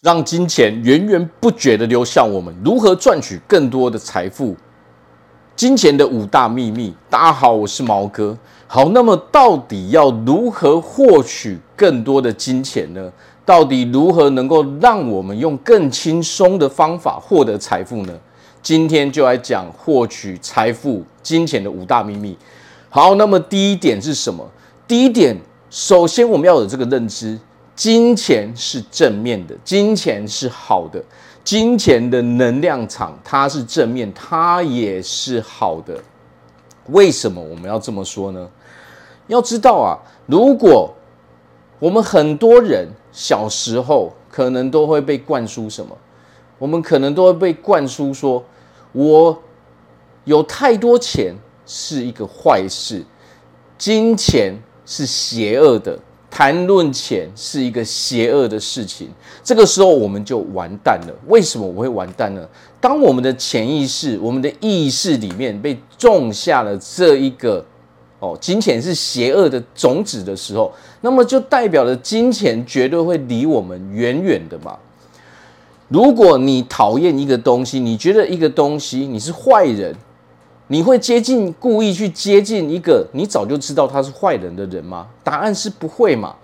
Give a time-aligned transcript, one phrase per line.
[0.00, 4.54] 让金钱源源不绝的流向我们，如何赚取更多的财富？
[5.56, 6.94] 金钱的五大秘密。
[7.10, 8.38] 大家好，我是毛哥。
[8.68, 13.12] 好，那么到底要如何获取更多的金钱呢？
[13.44, 18.16] 到底如何能够让我们用更轻松的方法获得财富呢？
[18.62, 22.38] 今天就来讲获取财富、金钱的五大秘密。
[22.88, 24.48] 好，那么第一点是什么？
[24.86, 25.36] 第一点，
[25.68, 27.36] 首先我们要有这个认知。
[27.78, 31.00] 金钱是正面的，金钱是好的，
[31.44, 35.96] 金钱的能量场它是正面，它也是好的。
[36.86, 38.50] 为什么我们要这么说呢？
[39.28, 39.94] 要知道啊，
[40.26, 40.92] 如果
[41.78, 45.96] 我们很多人小时候可能都会被灌输什么？
[46.58, 48.44] 我们可能都会被灌输说，
[48.90, 49.40] 我
[50.24, 51.32] 有太多钱
[51.64, 53.04] 是一个坏事，
[53.78, 55.96] 金钱是邪恶的。
[56.30, 59.08] 谈论钱是一个邪恶的事情，
[59.42, 61.14] 这个时候我们就完蛋了。
[61.26, 62.46] 为什么我会完蛋呢？
[62.80, 67.64] 当我们的潜意识、我们的意识里面被种下了这一个
[68.20, 74.76] 哦，金钱是邪恶的种子的时候，那么就代表了金钱绝对会离我们远远的嘛。
[75.88, 79.96] 如果你讨厌一个东西，你觉得一个东西你是坏人。
[80.68, 85.06] 你会接近，故意去接近一个你早就知道他是坏人的人吗？
[85.24, 86.34] 答案是不会嘛。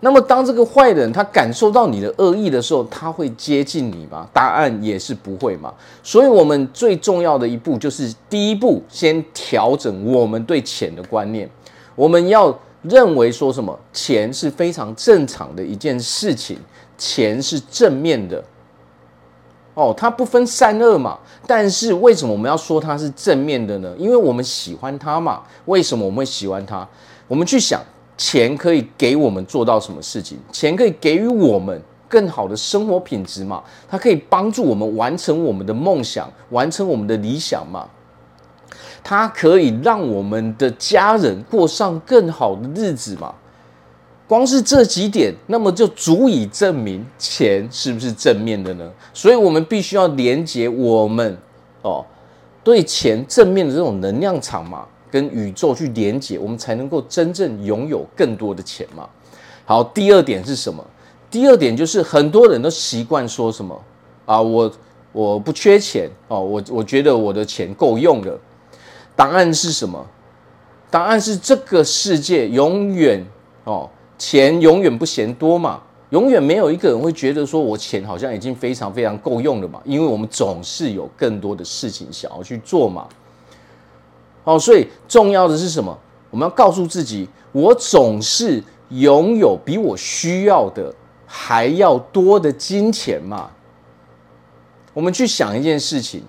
[0.00, 4.28] 那么当这个坏人他感受到你的恶意的时候，他会接近你吗？
[4.32, 5.72] 答案也是不会嘛。
[6.02, 11.48] 所以，我们最重要的一步就是第一步，先调整我们对钱的观念。
[11.96, 13.76] 我们要认为说什么？
[13.92, 16.56] 钱是非常正常的一件事情，
[16.96, 18.42] 钱是正面的。
[19.78, 23.94] 哦，它不分善恶嘛，但是为什么我们要说它是正面的呢？
[23.96, 25.40] 因为我们喜欢它嘛。
[25.66, 26.84] 为什么我们会喜欢它？
[27.28, 27.80] 我们去想，
[28.16, 30.36] 钱可以给我们做到什么事情？
[30.50, 33.62] 钱可以给予我们更好的生活品质嘛？
[33.88, 37.88] 它可以帮助我们完成我们的梦想，完成我们的理想嘛？
[39.04, 43.32] 它可以让我们的家人过上更好的日子嘛？
[44.28, 48.92] 光是这几点，那么就足以证明钱是不是正面的呢？
[49.14, 51.34] 所以，我们必须要连接我们
[51.80, 52.04] 哦，
[52.62, 59.08] 对钱正面的这种能量场嘛，跟宇宙去连接，我们才能够真正拥有更多的钱嘛。
[59.64, 60.84] 好，第二点是什么？
[61.30, 63.82] 第二点就是很多人都习惯说什么
[64.26, 64.70] 啊，我
[65.12, 68.38] 我不缺钱哦，我我觉得我的钱够用了。
[69.16, 70.06] 答案是什么？
[70.90, 73.24] 答案是这个世界永远
[73.64, 73.88] 哦。
[74.18, 75.80] 钱永远不嫌多嘛，
[76.10, 83.06] 永远没有一个人会觉得说我钱好像已经非常非常够用了嘛，因为我们总是有更多的事情想要去做嘛。
[84.42, 85.96] 好，所以重要的是什么？
[86.30, 90.92] 我们要告诉自己，我总是拥有比我需要的
[91.24, 93.50] 还要多的金钱嘛。
[94.92, 96.22] 我们去想一件事情。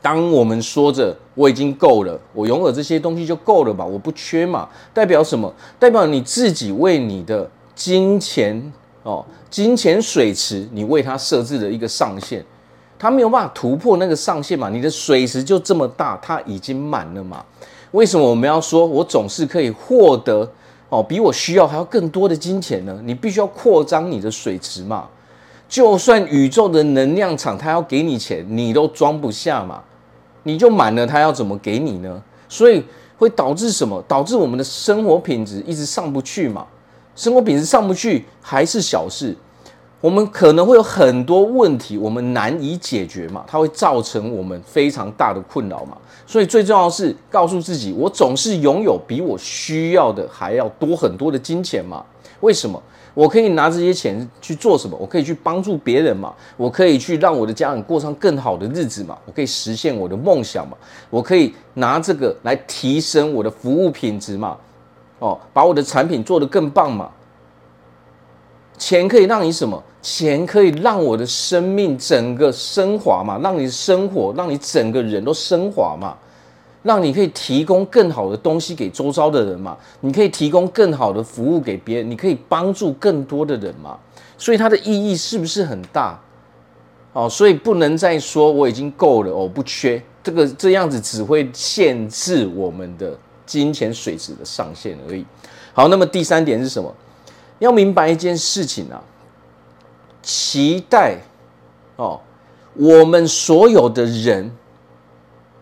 [0.00, 5.52] 当我们说着我已经够了，我拥有这些东西就够了吧，我不缺嘛，代表什么？
[5.78, 8.72] 代表你自己为你的金钱
[9.02, 12.44] 哦，金钱水池，你为它设置了一个上限，
[12.98, 17.44] 它没有办法突破那个上限嘛，你的水池就这么大，它已经满了嘛。
[17.92, 20.48] 为什么我们要说我总是可以获得
[20.90, 23.00] 哦，比我需要还要更多的金钱呢？
[23.04, 25.08] 你必须要扩张你的水池嘛。
[25.68, 29.82] 就算宇宙的能量场它要给你钱，你都装不下嘛。
[30.44, 32.22] 你就满了，他要怎么给你呢？
[32.48, 32.82] 所以
[33.18, 34.02] 会导致什么？
[34.08, 36.66] 导致我们的生活品质一直上不去嘛。
[37.14, 39.36] 生活品质上不去还是小事，
[40.00, 43.44] 我们可能会有很多问题，我们难以解决嘛。
[43.46, 45.98] 它会造成我们非常大的困扰嘛。
[46.26, 52.02] 所以最重要的是告诉自己，我总是拥有比我需要的还要多很多的金钱嘛。
[52.40, 52.82] 为什么？
[53.18, 54.96] 我可以拿这些钱去做什么？
[54.96, 56.32] 我可以去帮助别人嘛？
[56.56, 59.18] 我可以去让我的家人过上更好的日子嘛？
[59.26, 60.76] 我可以实现我的梦想嘛？
[61.10, 64.56] 我可以拿这个来提升我的服务品质嘛？
[65.18, 67.10] 哦，把我的产品做得更棒嘛？
[68.78, 69.82] 钱可以让你什么？
[70.00, 73.36] 钱可以让我的生命整个升华嘛？
[73.42, 76.16] 让你生活，让你整个人都升华嘛？
[76.82, 79.76] 让你可以提供更好的东西给周遭的人嘛？
[80.00, 83.98] 你可以提供更好的服务给别人，你可以帮助更多的人嘛？
[84.38, 86.18] 所以它的意义是不是很大？
[87.12, 95.26] 哦，所以不能再说我已经够了，我不缺这个，这样子只会限制我们的金钱水池的上限而已。
[95.72, 96.94] 好，那么第三点是什么？
[97.58, 99.02] 要明白一件事情啊，
[100.22, 101.16] 期待
[101.96, 102.20] 哦，
[102.74, 104.48] 我们所有的人。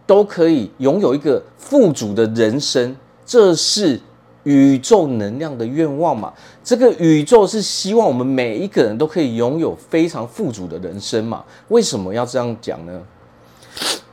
[0.07, 4.01] 都可以拥有一个富足的人生，这是
[4.45, 6.33] 宇宙能量的愿望嘛。
[6.63, 11.45] 这个宇宙是希望我们每一个人都可以拥有非常富足的人生嘛。
[11.69, 13.03] 为什么要这样讲呢？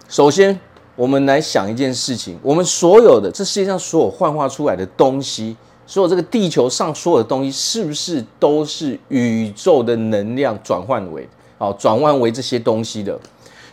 [0.09, 0.59] 首先，
[0.95, 5.55] 我们来想一件事情：我们所有的这世界上所有幻化出来的东西，
[5.85, 11.27] 所有这个地球上所有的东西，是不是都是宇宙的能量转换为？
[11.59, 13.19] 哦，转换为这些东西的，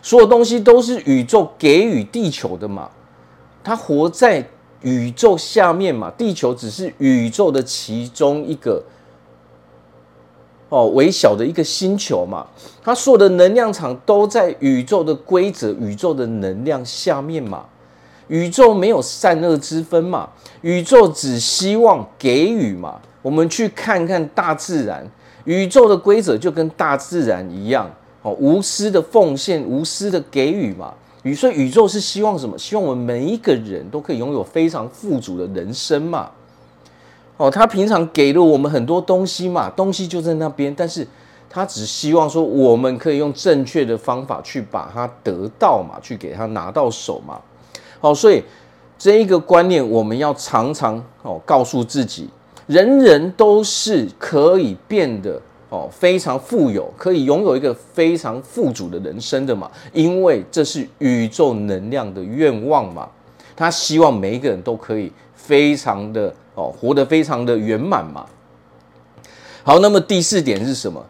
[0.01, 2.89] 所有东西都是宇宙给予地球的嘛？
[3.63, 4.47] 它活在
[4.81, 6.11] 宇宙下面嘛？
[6.17, 8.83] 地球只是宇宙的其中一个
[10.69, 12.47] 哦，微小的一个星球嘛？
[12.81, 17.65] 它所有的能量场都在宇宙的规则、宇宙的能量下面嘛？
[18.27, 20.29] 宇宙没有善恶之分嘛？
[20.61, 22.99] 宇宙只希望给予嘛？
[23.21, 25.05] 我们去看看大自然。
[25.43, 30.93] 宇宙的规则就跟大自然一样，哦，无私的奉献，无私的给予嘛。
[31.35, 32.57] 所以宇宙是希望什么？
[32.57, 36.31] 希望我们每一个人都可以拥有非常富足的人生嘛。
[37.37, 41.07] 哦，他平常给了我们很多东西嘛，东西就在那边，但是
[41.49, 47.39] 他只希望说我们可以用正确的方法去把它得到嘛，去给他拿到手嘛。
[47.99, 48.43] 好，所以
[48.97, 52.29] 这一个观念我们要常常哦告诉自己。
[52.67, 55.41] 人人都是可以变得
[55.71, 63.07] 哦非常富有，可以拥有一个非常富足的人生的嘛，因为这是宇宙能量的愿望嘛，
[63.55, 68.25] 他希望每一个人都可以非常的哦活得非常的圆满嘛。
[69.63, 71.01] 好，那么第四点是什么？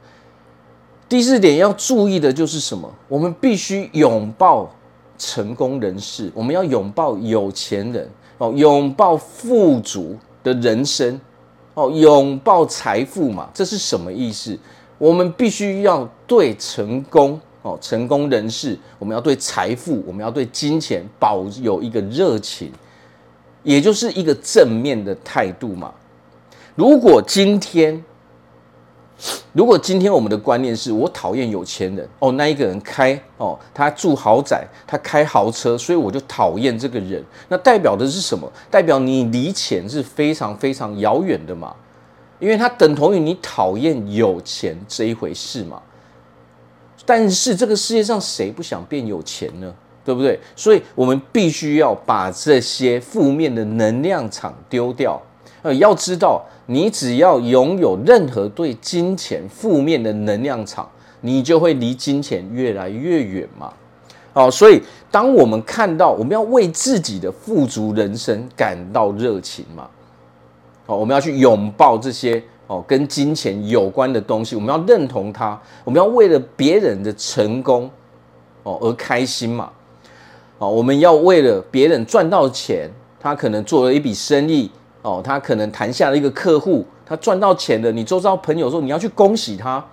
[1.10, 2.88] 第四点要注意的就是什么？
[3.07, 4.69] 我们必须拥抱
[5.18, 8.07] 成功人士，我们要拥抱有钱人
[8.38, 11.19] 哦，拥抱富足的人生。
[11.73, 14.57] 哦，拥抱财富嘛，这是什么意思？
[14.97, 22.71] 我们必须要对成功哦，成功人士，我们要对财富，我们要对金钱保有一个热情，
[23.63, 25.94] 也就是一个正面的态度嘛。
[26.75, 28.03] 如果今天，
[29.53, 37.21] 如果今天我们的观念是我讨厌有钱人哦，那一个人开哦，他住豪宅，他开豪车，所以我就讨厌这个人。
[37.50, 38.50] 那代表的是什么？
[38.69, 41.75] 代表你离钱是非常非常遥远的嘛，
[42.39, 45.81] 因为它等同于你讨厌有钱这一回事嘛。
[47.06, 49.74] 但是这个世界上谁不想变有钱呢？
[50.06, 50.39] 对不对？
[50.56, 55.21] 所以我们必须要把这些负面的能量场丢掉。
[55.62, 56.44] 呃，要知道。
[56.68, 60.88] 你只要拥有任何对金钱负面的能量场，
[61.19, 63.74] 你就会离金钱越来越远嘛。
[64.31, 69.90] 哦，所以当我们看到我们要为自己的富足人生感到热情嘛，
[70.86, 77.90] 哦，我们要去拥抱这些哦跟金钱有关的东西，我们要认同它，我们要为了别人的成功
[78.64, 79.69] 哦而开心嘛。
[80.60, 84.72] 哦，我们要为了别人赚到钱，他可能做了一笔生意。
[85.01, 87.92] 哦，他可能谈下了一个客户，他赚到钱了。
[87.92, 89.83] 你周遭朋友说，你要去恭喜他，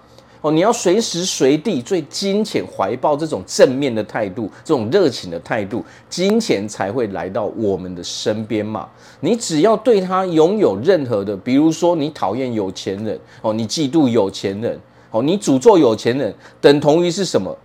[0.43, 8.87] 哦，你要随时随地对金钱怀抱这种正面的态度，这种热情的态度，金钱才会来到我们的身边嘛。
[9.21, 14.79] 你只要对他拥有任何的，比如说你讨厌有钱人，哦，你嫉妒有钱人，
[15.11, 17.57] 哦，你诅咒有钱人，等同于是什么？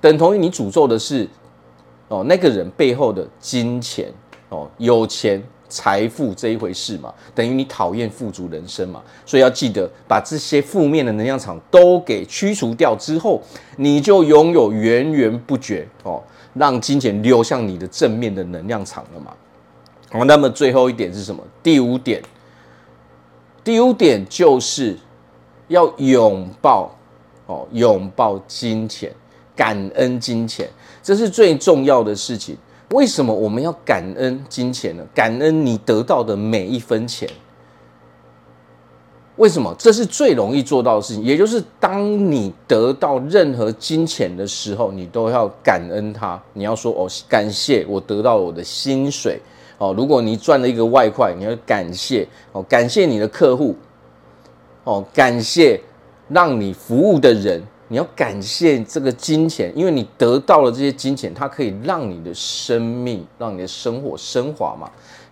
[0.00, 1.28] 等同于你诅咒的是，
[2.08, 4.10] 哦，那个人背后的金钱，
[4.48, 5.42] 哦，有钱。
[5.74, 13.42] 财富这一回事嘛，等于你讨厌富足人生嘛，所以要记得把这些负面的能量场都给驱除掉之后，
[13.76, 16.22] 你就拥有源源不绝哦，
[16.54, 19.32] 让金钱流向你的正面的能量场了嘛。
[20.12, 21.42] 好，那么最后一点是什么？
[21.60, 22.22] 第五点，
[23.64, 24.96] 第五点就是
[25.66, 26.96] 要拥抱
[27.46, 29.12] 哦，拥抱金钱，
[29.56, 30.70] 感恩金钱，
[31.02, 32.56] 这是最重要的事情。
[32.90, 35.04] 为什么我们要感恩金钱呢？
[35.14, 37.28] 感恩你得到的每一分钱。
[39.36, 39.74] 为什么？
[39.76, 41.24] 这是最容易做到的事情。
[41.24, 46.40] 也就是当你得到任何金钱的时候，你都要感恩它。
[46.52, 49.40] 你要说哦，感谢我得到我的薪水
[49.78, 49.92] 哦。
[49.96, 53.74] 如果你赚了一个外快，你要感谢哦，感谢你的客户
[54.84, 55.80] 哦，感谢
[56.28, 57.60] 让你服务的人。
[57.94, 64.90] 你要感谢这个金钱，因为你得到了这些金钱，它可以让你的生命、让你的生活升华嘛。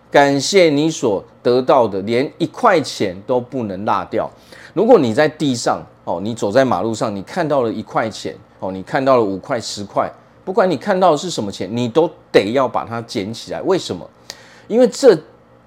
[0.09, 4.31] 感谢你所得到的，连一块钱都不能落掉。
[4.73, 10.09] 如果你在地上哦，你走在马路上，你看到了一块钱哦，你看到了五块、十块，
[10.45, 13.61] 不管你看到的是什么钱，你都得要把它捡起来。
[13.63, 14.09] 为什么？
[14.69, 15.13] 因为这。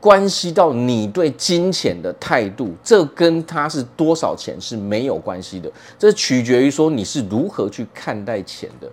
[0.06, 8.88] 关系到你对金钱的态度，这跟它是多少钱是没有关系的，这取决于说你是如何去看待钱的。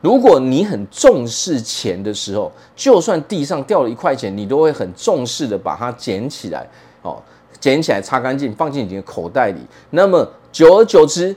[0.00, 6.66] 如果你很重视钱的时候，就算地上掉了一块钱，你都会很重视的把它捡起来，
[7.02, 7.22] 哦，
[7.60, 9.60] 捡起来擦干净，放进你的口袋里。
[9.90, 11.36] 那么久而久之，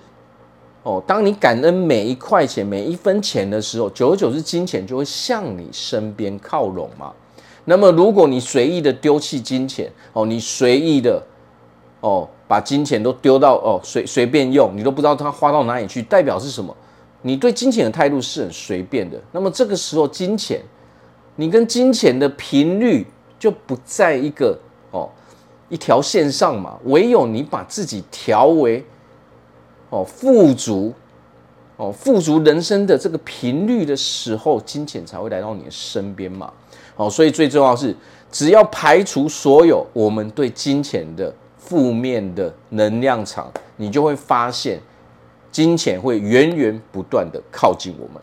[0.84, 7.12] 哦，当你感恩每一块钱、每一分钱的时候，久而久之，金钱就会向你身边靠拢嘛。
[7.70, 11.22] 那么如果你随意的丢弃金钱，哦，你随意的，
[12.00, 16.74] 哦，把金钱都丢到哦随随便用，你都不知道它花到哪里去，代表是什么？
[17.24, 19.22] 你对金钱的态度是很随便的。
[19.34, 20.62] 那么这个时候，金钱，
[21.36, 23.06] 你跟金钱的频率
[23.38, 24.58] 就不在一个
[24.92, 25.10] 哦
[25.68, 26.80] 一条线上嘛。
[26.86, 28.82] 唯有你把自己调为
[29.90, 30.94] 哦富足，
[31.76, 36.50] 哦富足人生的这个频率的时候，金钱才会来到你的身边嘛。
[36.98, 37.96] 哦，所以最重要是，
[38.32, 44.80] 只要排除所有我们对金钱的负面的能量场，你就会发现，
[45.52, 48.22] 金钱会源源不断的靠近我们。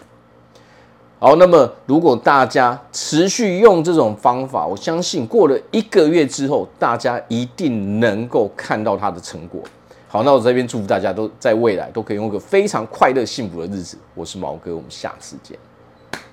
[1.21, 9.63] 好，那么如果大家持续用这种方法，我相信过了一个月之后，大家一定能够看到它的成果。
[10.09, 13.97] 好，那我这边祝福大家都在未来都可以用一个非常快乐幸福的日子。
[14.15, 15.57] 我是毛哥，我们下次见。